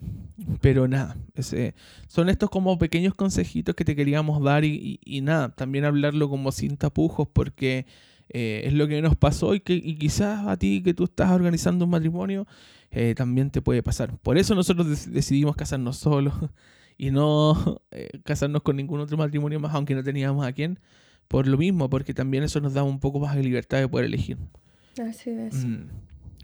[0.62, 1.74] pero nada, ese,
[2.06, 6.50] son estos como pequeños consejitos que te queríamos dar y, y, nada, también hablarlo como
[6.50, 7.84] sin tapujos porque
[8.30, 11.30] eh, es lo que nos pasó y que y quizás a ti que tú estás
[11.30, 12.46] organizando un matrimonio
[12.90, 14.16] eh, también te puede pasar.
[14.18, 16.34] Por eso nosotros decidimos casarnos solos
[16.98, 20.78] y no eh, casarnos con ningún otro matrimonio más, aunque no teníamos a quién.
[21.26, 24.06] Por lo mismo, porque también eso nos da un poco más de libertad de poder
[24.06, 24.38] elegir.
[24.98, 25.66] Así es.
[25.66, 25.88] Mm.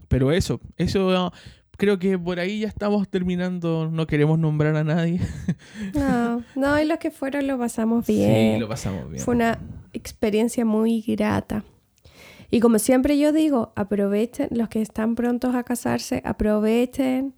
[0.07, 1.31] Pero eso, eso
[1.75, 5.19] creo que por ahí ya estamos terminando, no queremos nombrar a nadie.
[5.93, 8.55] No, no, y los que fueron lo pasamos bien.
[8.55, 9.23] Sí, lo pasamos bien.
[9.23, 9.59] Fue una
[9.93, 11.63] experiencia muy grata.
[12.55, 17.33] Y como siempre yo digo, aprovechen, los que están prontos a casarse, aprovechen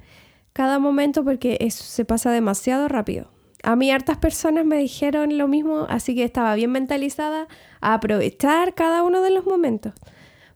[0.53, 3.32] cada momento porque eso se pasa demasiado rápido.
[3.63, 7.47] A mí hartas personas me dijeron lo mismo, así que estaba bien mentalizada
[7.82, 9.93] a aprovechar cada uno de los momentos.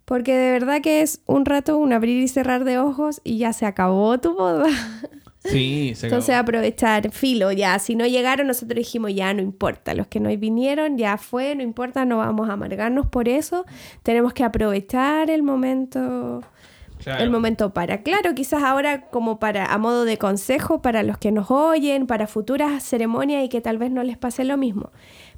[0.06, 3.54] Porque de verdad que es un rato, un abrir y cerrar de ojos y ya
[3.54, 4.68] se acabó tu boda.
[5.44, 10.08] Sí, se Entonces aprovechar, filo, ya, si no llegaron, nosotros dijimos, ya no importa, los
[10.08, 13.66] que no vinieron, ya fue, no importa, no vamos a amargarnos por eso,
[14.04, 16.42] tenemos que aprovechar el momento,
[17.06, 21.32] el momento para, claro, quizás ahora como para, a modo de consejo para los que
[21.32, 24.92] nos oyen, para futuras ceremonias y que tal vez no les pase lo mismo.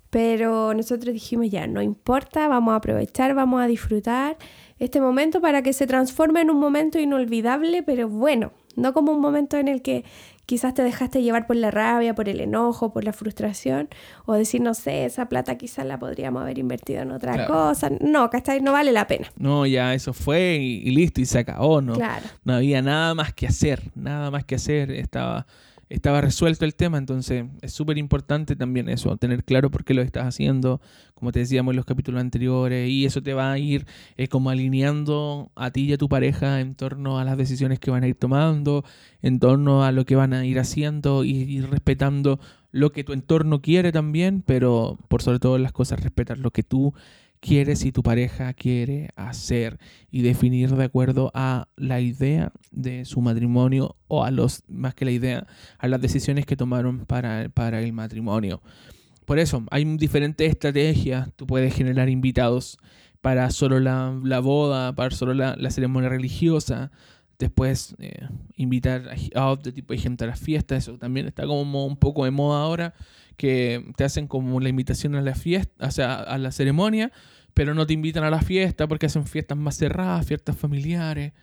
[0.09, 4.37] Pero nosotros dijimos, ya, no importa, vamos a aprovechar, vamos a disfrutar
[4.83, 9.21] este momento para que se transforme en un momento inolvidable, pero bueno, no como un
[9.21, 10.03] momento en el que
[10.45, 13.89] quizás te dejaste llevar por la rabia, por el enojo, por la frustración,
[14.25, 17.89] o decir, no sé, esa plata quizás la podríamos haber invertido en otra cosa.
[18.01, 18.61] No, ¿cachai?
[18.61, 19.31] No vale la pena.
[19.37, 21.93] No, ya eso fue y, y listo, y se acabó, ¿no?
[21.93, 22.25] Claro.
[22.43, 24.91] No había nada más que hacer, nada más que hacer.
[24.91, 25.45] Estaba
[25.89, 30.01] estaba resuelto el tema, entonces es súper importante también eso, tener claro por qué lo
[30.01, 30.81] estás haciendo,
[31.13, 33.85] como te decíamos en los capítulos anteriores, y eso te va a ir
[34.17, 37.91] eh, como alineando a ti y a tu pareja en torno a las decisiones que
[37.91, 38.83] van a ir tomando,
[39.21, 42.39] en torno a lo que van a ir haciendo y, y respetando
[42.71, 46.63] lo que tu entorno quiere también, pero por sobre todo las cosas respetar lo que
[46.63, 46.93] tú
[47.43, 49.77] quieres y tu pareja quiere hacer
[50.09, 55.03] y definir de acuerdo a la idea de su matrimonio o a los, más que
[55.03, 55.45] la idea,
[55.77, 58.61] a las decisiones que tomaron para, para el matrimonio.
[59.25, 61.29] Por eso, hay diferentes estrategias.
[61.35, 62.77] Tú puedes generar invitados
[63.21, 66.91] para solo la, la boda, para solo la, la ceremonia religiosa.
[67.39, 68.25] Después eh,
[68.55, 70.83] invitar a otro tipo de gente a las fiestas.
[70.83, 72.93] Eso también está como un poco de moda ahora.
[73.37, 77.11] Que te hacen como la invitación a la fiesta, o sea, a la ceremonia,
[77.53, 81.33] pero no te invitan a la fiesta porque hacen fiestas más cerradas, fiestas familiares.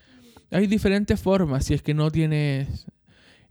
[0.51, 2.87] Hay diferentes formas si es que no tienes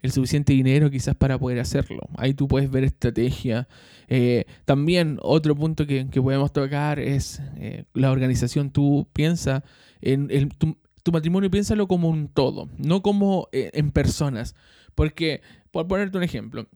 [0.02, 2.02] el suficiente dinero quizás para poder hacerlo.
[2.18, 3.68] Ahí tú puedes ver estrategia.
[4.08, 8.72] Eh, también otro punto que, podemos tocar es eh, la organización.
[8.72, 9.64] Tú piensa
[10.02, 10.78] en el, tu,
[11.12, 14.56] matrimonio, piénsalo como un todo, no como eh, en personas.
[14.96, 16.68] Porque, por ponerte un ejemplo,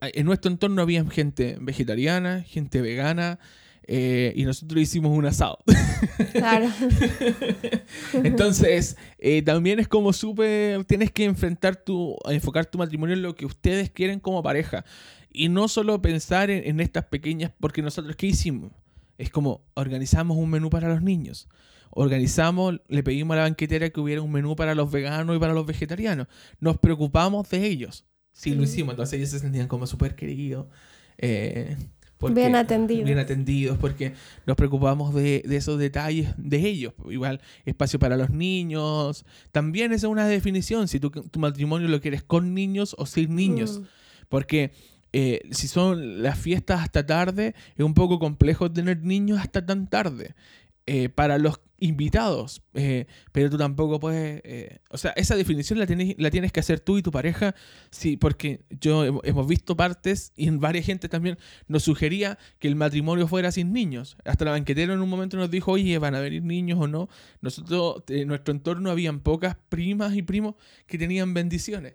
[0.00, 3.38] en nuestro entorno había gente vegetariana, gente vegana,
[3.88, 5.58] eh, y nosotros hicimos un asado.
[6.32, 6.68] Claro.
[8.12, 13.34] Entonces, eh, también es como súper, tienes que enfrentar tu, enfocar tu matrimonio en lo
[13.34, 14.84] que ustedes quieren como pareja.
[15.32, 18.72] Y no solo pensar en, estas pequeñas, porque nosotros, ¿qué hicimos?
[19.18, 21.48] Es como, organizamos un menú para los niños.
[21.90, 25.52] Organizamos, le pedimos a la banquetera que hubiera un menú para los veganos y para
[25.52, 26.26] los vegetarianos.
[26.58, 28.04] Nos preocupamos de ellos.
[28.36, 28.92] Sí, lo hicimos.
[28.92, 30.66] Entonces ellos se sentían como súper queridos.
[31.16, 31.74] Eh,
[32.34, 33.06] bien atendidos.
[33.06, 34.12] Bien atendidos, porque
[34.44, 36.92] nos preocupamos de, esos detalles de ellos.
[37.08, 39.24] Igual, espacio para los niños.
[39.52, 43.80] También esa es una definición, si tu matrimonio lo quieres con niños o sin niños.
[43.80, 43.84] Mm.
[44.28, 44.72] Porque
[45.14, 49.88] eh, si son las fiestas hasta tarde, es un poco complejo tener niños hasta tan
[49.88, 50.34] tarde.
[50.88, 55.86] Eh, para los invitados, eh, pero tú tampoco puedes, eh, o sea, esa definición la
[55.86, 57.56] tienes, la tienes que hacer tú y tu pareja,
[57.90, 62.76] sí, porque yo hemos visto partes y en varias gente también nos sugería que el
[62.76, 64.16] matrimonio fuera sin niños.
[64.24, 67.08] Hasta la banquetera en un momento nos dijo, oye, ¿van a venir niños o no?
[67.40, 70.54] Nosotros, en nuestro entorno habían pocas primas y primos
[70.86, 71.94] que tenían bendiciones,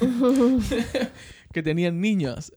[1.52, 2.54] que tenían niños.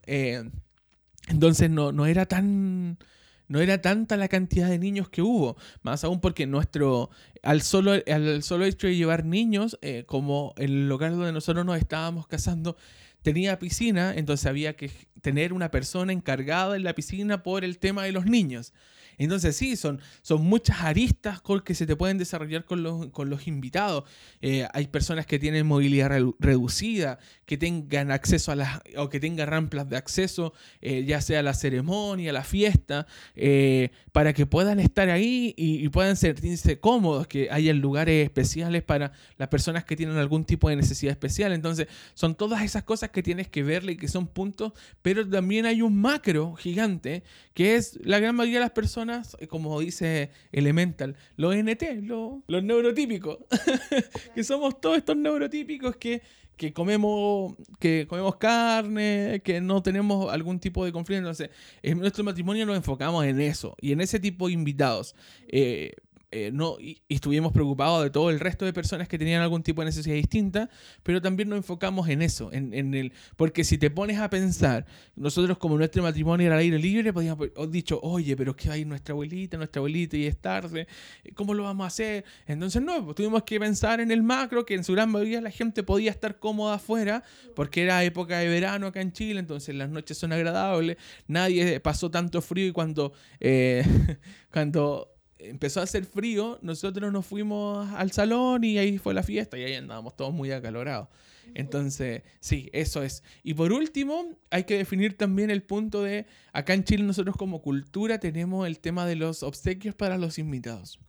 [1.28, 2.98] entonces no, no era tan
[3.48, 7.10] no era tanta la cantidad de niños que hubo, más aún porque nuestro,
[7.44, 11.78] al solo, al solo hecho de llevar niños, eh, como el local donde nosotros nos
[11.78, 12.78] estábamos casando,
[13.26, 18.04] tenía piscina, entonces había que tener una persona encargada en la piscina por el tema
[18.04, 18.72] de los niños.
[19.18, 23.48] Entonces sí, son, son muchas aristas que se te pueden desarrollar con los, con los
[23.48, 24.04] invitados.
[24.42, 29.48] Eh, hay personas que tienen movilidad reducida, que tengan acceso a las, o que tengan
[29.48, 34.46] rampas de acceso, eh, ya sea a la ceremonia, a la fiesta, eh, para que
[34.46, 39.96] puedan estar ahí y, puedan sentirse cómodos, que haya lugares especiales para las personas que
[39.96, 41.54] tienen algún tipo de necesidad especial.
[41.54, 45.66] Entonces, son todas esas cosas que tienes que verle y que son puntos, pero también
[45.66, 47.24] hay un macro gigante,
[47.54, 52.64] que es la gran mayoría de las personas, eh, como dice Elemental, los NT, los
[52.64, 53.40] neurotípicos,
[54.36, 56.22] que somos todos estos neurotípicos que
[56.58, 61.20] que comemos, que comemos carne, que no tenemos algún tipo de conflicto.
[61.20, 61.50] Entonces,
[61.84, 65.16] en nuestro matrimonio nos enfocamos en eso y en ese tipo de invitados.
[65.50, 65.96] Eh,
[66.36, 69.82] eh, no, y, estuvimos preocupados de todo el resto de personas que tenían algún tipo
[69.82, 70.70] de necesidad distinta,
[71.02, 75.58] pero también nos enfocamos en eso, en, el, porque si te pones a pensar, nosotros
[75.58, 78.78] como nuestro matrimonio era al aire libre, podíamos haber dicho, oye, pero ¿qué va a
[78.78, 80.90] ir nuestra abuelita, nuestra abuelita y es tarde?
[81.36, 82.26] ¿Cómo lo vamos a hacer?
[82.48, 85.52] Entonces no, pues, tuvimos que pensar en el macro, que en su gran mayoría la
[85.52, 87.24] gente podía estar cómoda afuera,
[87.56, 92.12] porque era época de verano acá en Chile, entonces las noches son agradables, nadie pasó
[92.12, 93.14] tanto frío y cuando...
[93.40, 93.86] Eh,
[94.52, 99.58] cuando empezó a hacer frío, nosotros nos fuimos al salón y ahí fue la fiesta
[99.58, 101.08] y ahí andábamos todos muy acalorados.
[101.54, 103.24] Entonces, sí, eso es.
[103.44, 107.62] Y por último, hay que definir también el punto de, acá en Chile nosotros como
[107.62, 111.00] cultura tenemos el tema de los obsequios para los invitados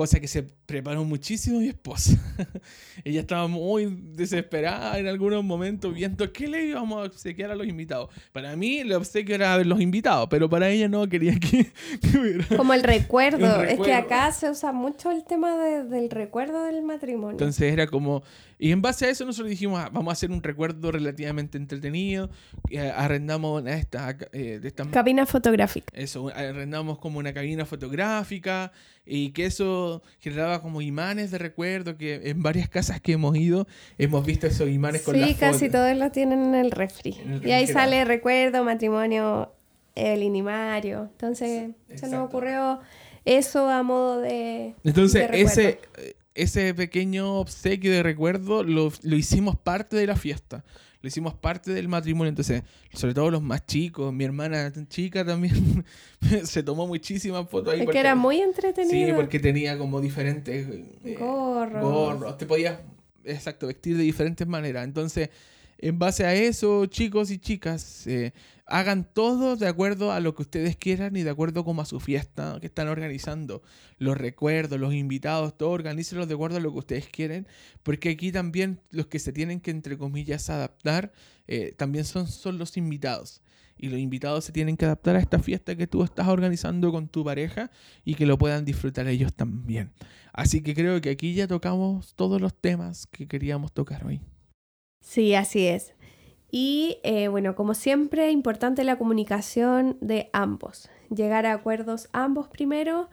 [0.00, 2.12] cosa que se preparó muchísimo mi esposa.
[3.04, 3.84] Ella estaba muy
[4.14, 8.08] desesperada en algunos momentos viendo qué le íbamos a obsequiar a los invitados.
[8.32, 11.70] Para mí el obsequio era ver los invitados, pero para ella no quería que,
[12.18, 12.46] hubiera...
[12.56, 13.62] Como el recuerdo.
[13.62, 17.32] Es que acá se usa mucho el tema del recuerdo del matrimonio.
[17.32, 18.22] Entonces era como...
[18.62, 22.28] Y en base a eso nosotros dijimos, ah, vamos a hacer un recuerdo relativamente entretenido.
[22.68, 24.84] Eh, arrendamos esta, eh, esta...
[24.90, 25.90] Cabina fotográfica.
[25.96, 28.70] Eso, arrendamos como una cabina fotográfica
[29.06, 33.66] y que eso generaba como imanes de recuerdo que en varias casas que hemos ido
[33.96, 37.16] hemos visto esos imanes con las Sí, casi todos los tienen en el refri.
[37.42, 39.54] y ahí sale recuerdo, matrimonio,
[39.94, 41.08] el inimario.
[41.12, 42.80] Entonces, se nos ocurrió
[43.24, 45.80] eso a modo de Entonces, ese
[46.42, 50.64] ese pequeño obsequio de recuerdo lo, lo hicimos parte de la fiesta
[51.02, 52.28] lo hicimos parte del matrimonio.
[52.28, 55.84] Entonces, sobre todo los más chicos, mi hermana chica también
[56.44, 57.82] se tomó muchísimas fotos ahí.
[57.82, 59.08] Es que era muy entretenido.
[59.08, 60.66] Sí, porque tenía como diferentes
[61.04, 61.82] eh, gorros.
[61.82, 62.38] gorros.
[62.38, 62.80] Te podías,
[63.24, 64.84] exacto, vestir de diferentes maneras.
[64.84, 65.30] Entonces,
[65.82, 68.32] en base a eso, chicos y chicas, eh,
[68.66, 72.00] hagan todo de acuerdo a lo que ustedes quieran y de acuerdo como a su
[72.00, 73.62] fiesta que están organizando.
[73.98, 77.46] Los recuerdos, los invitados, todo, organícenlos de acuerdo a lo que ustedes quieren,
[77.82, 81.12] porque aquí también los que se tienen que, entre comillas, adaptar,
[81.48, 83.40] eh, también son, son los invitados.
[83.78, 87.08] Y los invitados se tienen que adaptar a esta fiesta que tú estás organizando con
[87.08, 87.70] tu pareja
[88.04, 89.92] y que lo puedan disfrutar ellos también.
[90.34, 94.20] Así que creo que aquí ya tocamos todos los temas que queríamos tocar hoy.
[95.00, 95.94] Sí, así es.
[96.50, 100.90] Y eh, bueno, como siempre, importante la comunicación de ambos.
[101.14, 103.08] Llegar a acuerdos ambos primero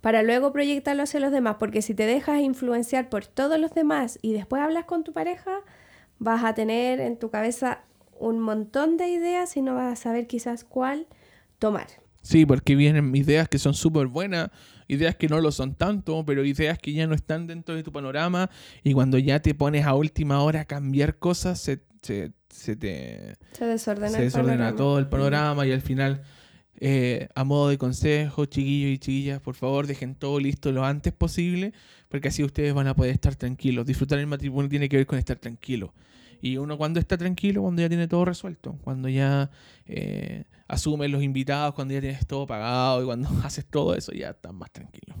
[0.00, 4.18] para luego proyectarlo hacia los demás, porque si te dejas influenciar por todos los demás
[4.20, 5.60] y después hablas con tu pareja,
[6.18, 7.82] vas a tener en tu cabeza
[8.18, 11.06] un montón de ideas y no vas a saber quizás cuál
[11.58, 11.86] tomar.
[12.20, 14.50] Sí, porque vienen ideas que son súper buenas,
[14.92, 17.92] ideas que no lo son tanto, pero ideas que ya no están dentro de tu
[17.92, 18.50] panorama
[18.82, 23.36] y cuando ya te pones a última hora a cambiar cosas, se, se, se te...
[23.52, 26.22] Se desordena, se desordena todo el panorama y al final...
[26.84, 31.12] Eh, a modo de consejo, chiquillos y chiquillas, por favor, dejen todo listo lo antes
[31.12, 31.72] posible,
[32.08, 33.86] porque así ustedes van a poder estar tranquilos.
[33.86, 35.94] Disfrutar el matrimonio tiene que ver con estar tranquilo.
[36.40, 39.48] Y uno cuando está tranquilo, cuando ya tiene todo resuelto, cuando ya
[39.86, 44.30] eh, asumes los invitados, cuando ya tienes todo pagado y cuando haces todo eso, ya
[44.30, 45.14] estás más tranquilo.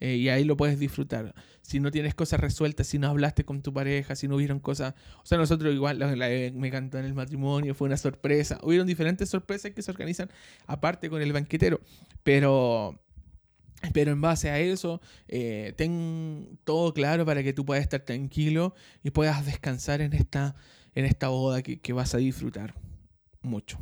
[0.00, 1.32] Eh, y ahí lo puedes disfrutar.
[1.60, 4.94] Si no tienes cosas resueltas, si no hablaste con tu pareja, si no hubieron cosas...
[5.22, 5.98] O sea, nosotros igual
[6.54, 8.58] me cantó en el matrimonio, fue una sorpresa.
[8.64, 10.28] Hubieron diferentes sorpresas que se organizan
[10.66, 11.80] aparte con el banquetero.
[12.24, 12.98] Pero
[13.92, 18.74] pero en base a eso, eh, ten todo claro para que tú puedas estar tranquilo
[19.02, 20.54] y puedas descansar en esta,
[20.94, 22.74] en esta boda que, vas a disfrutar
[23.40, 23.78] mucho.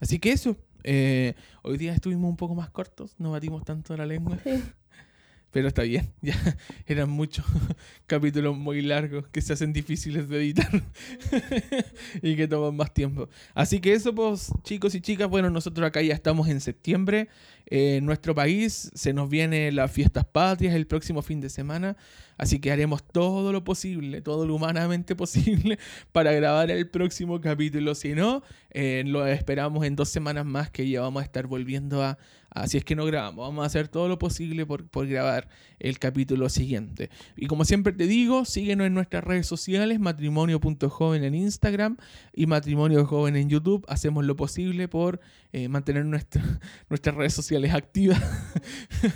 [0.00, 4.06] Así que eso, eh, hoy día estuvimos un poco más cortos, no batimos tanto la
[4.06, 4.38] lengua.
[5.50, 6.36] Pero está bien, ya
[6.86, 7.44] eran muchos
[8.06, 10.70] capítulos muy largos que se hacen difíciles de editar
[12.22, 13.28] y que toman más tiempo.
[13.54, 17.28] Así que eso, pues, chicos y chicas, bueno, nosotros acá ya estamos en septiembre.
[17.70, 21.96] En nuestro país se nos vienen las fiestas patrias el próximo fin de semana,
[22.38, 25.78] así que haremos todo lo posible, todo lo humanamente posible
[26.12, 27.94] para grabar el próximo capítulo.
[27.94, 32.02] Si no, eh, lo esperamos en dos semanas más que ya vamos a estar volviendo
[32.02, 32.18] a,
[32.50, 35.48] Así es que no grabamos, vamos a hacer todo lo posible por, grabar
[35.78, 37.10] el capítulo siguiente.
[37.36, 41.98] Y como siempre te digo, síguenos en nuestras redes sociales, matrimonio.joven en Instagram
[42.32, 43.84] y matrimonio joven en YouTube.
[43.88, 45.20] Hacemos lo posible por
[45.52, 46.04] eh, mantener
[46.88, 48.20] nuestras redes sociales activas.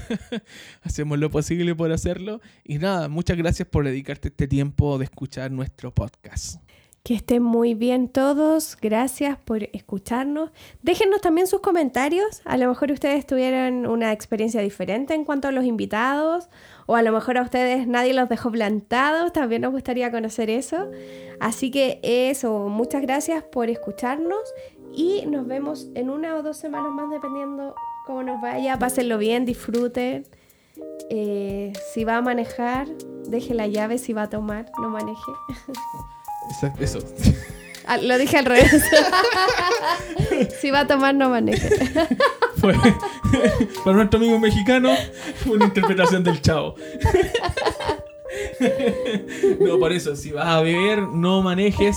[0.83, 2.41] Hacemos lo posible por hacerlo.
[2.65, 6.57] Y nada, muchas gracias por dedicarte este tiempo de escuchar nuestro podcast.
[7.03, 8.79] Que estén muy bien todos.
[8.81, 10.53] Gracias por escucharnos.
[10.83, 12.43] Déjenos también sus comentarios.
[12.45, 16.49] A lo mejor ustedes tuvieron una experiencia diferente en cuanto a los invitados.
[16.87, 19.33] O a lo mejor a ustedes nadie los dejó plantados.
[19.33, 20.93] También nos gustaría conocer eso.
[21.41, 24.55] Así que eso, muchas gracias por escucharnos.
[24.95, 27.75] Y nos vemos en una o dos semanas más, dependiendo
[28.07, 28.79] cómo nos vaya.
[28.79, 30.27] Pásenlo bien, disfruten.
[31.11, 32.89] Eh, si va a manejar,
[33.27, 33.99] deje la llave.
[33.99, 35.33] Si va a tomar, no maneje.
[36.79, 36.99] Eso.
[37.85, 38.81] Ah, lo dije al revés.
[40.61, 41.69] si va a tomar, no maneje.
[42.57, 42.75] Fue,
[43.85, 44.91] para nuestro amigo mexicano,
[45.43, 46.77] fue una interpretación del chavo.
[49.59, 51.97] No, por eso, si vas a beber, no manejes,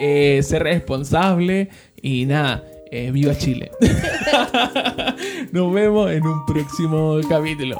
[0.00, 1.70] eh, sé responsable
[2.02, 3.70] y nada, eh, viva Chile.
[5.52, 7.76] Nos vemos en un próximo capítulo.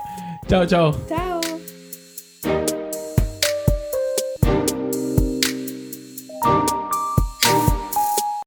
[0.48, 0.96] Chao, chao.
[1.08, 1.40] Chao.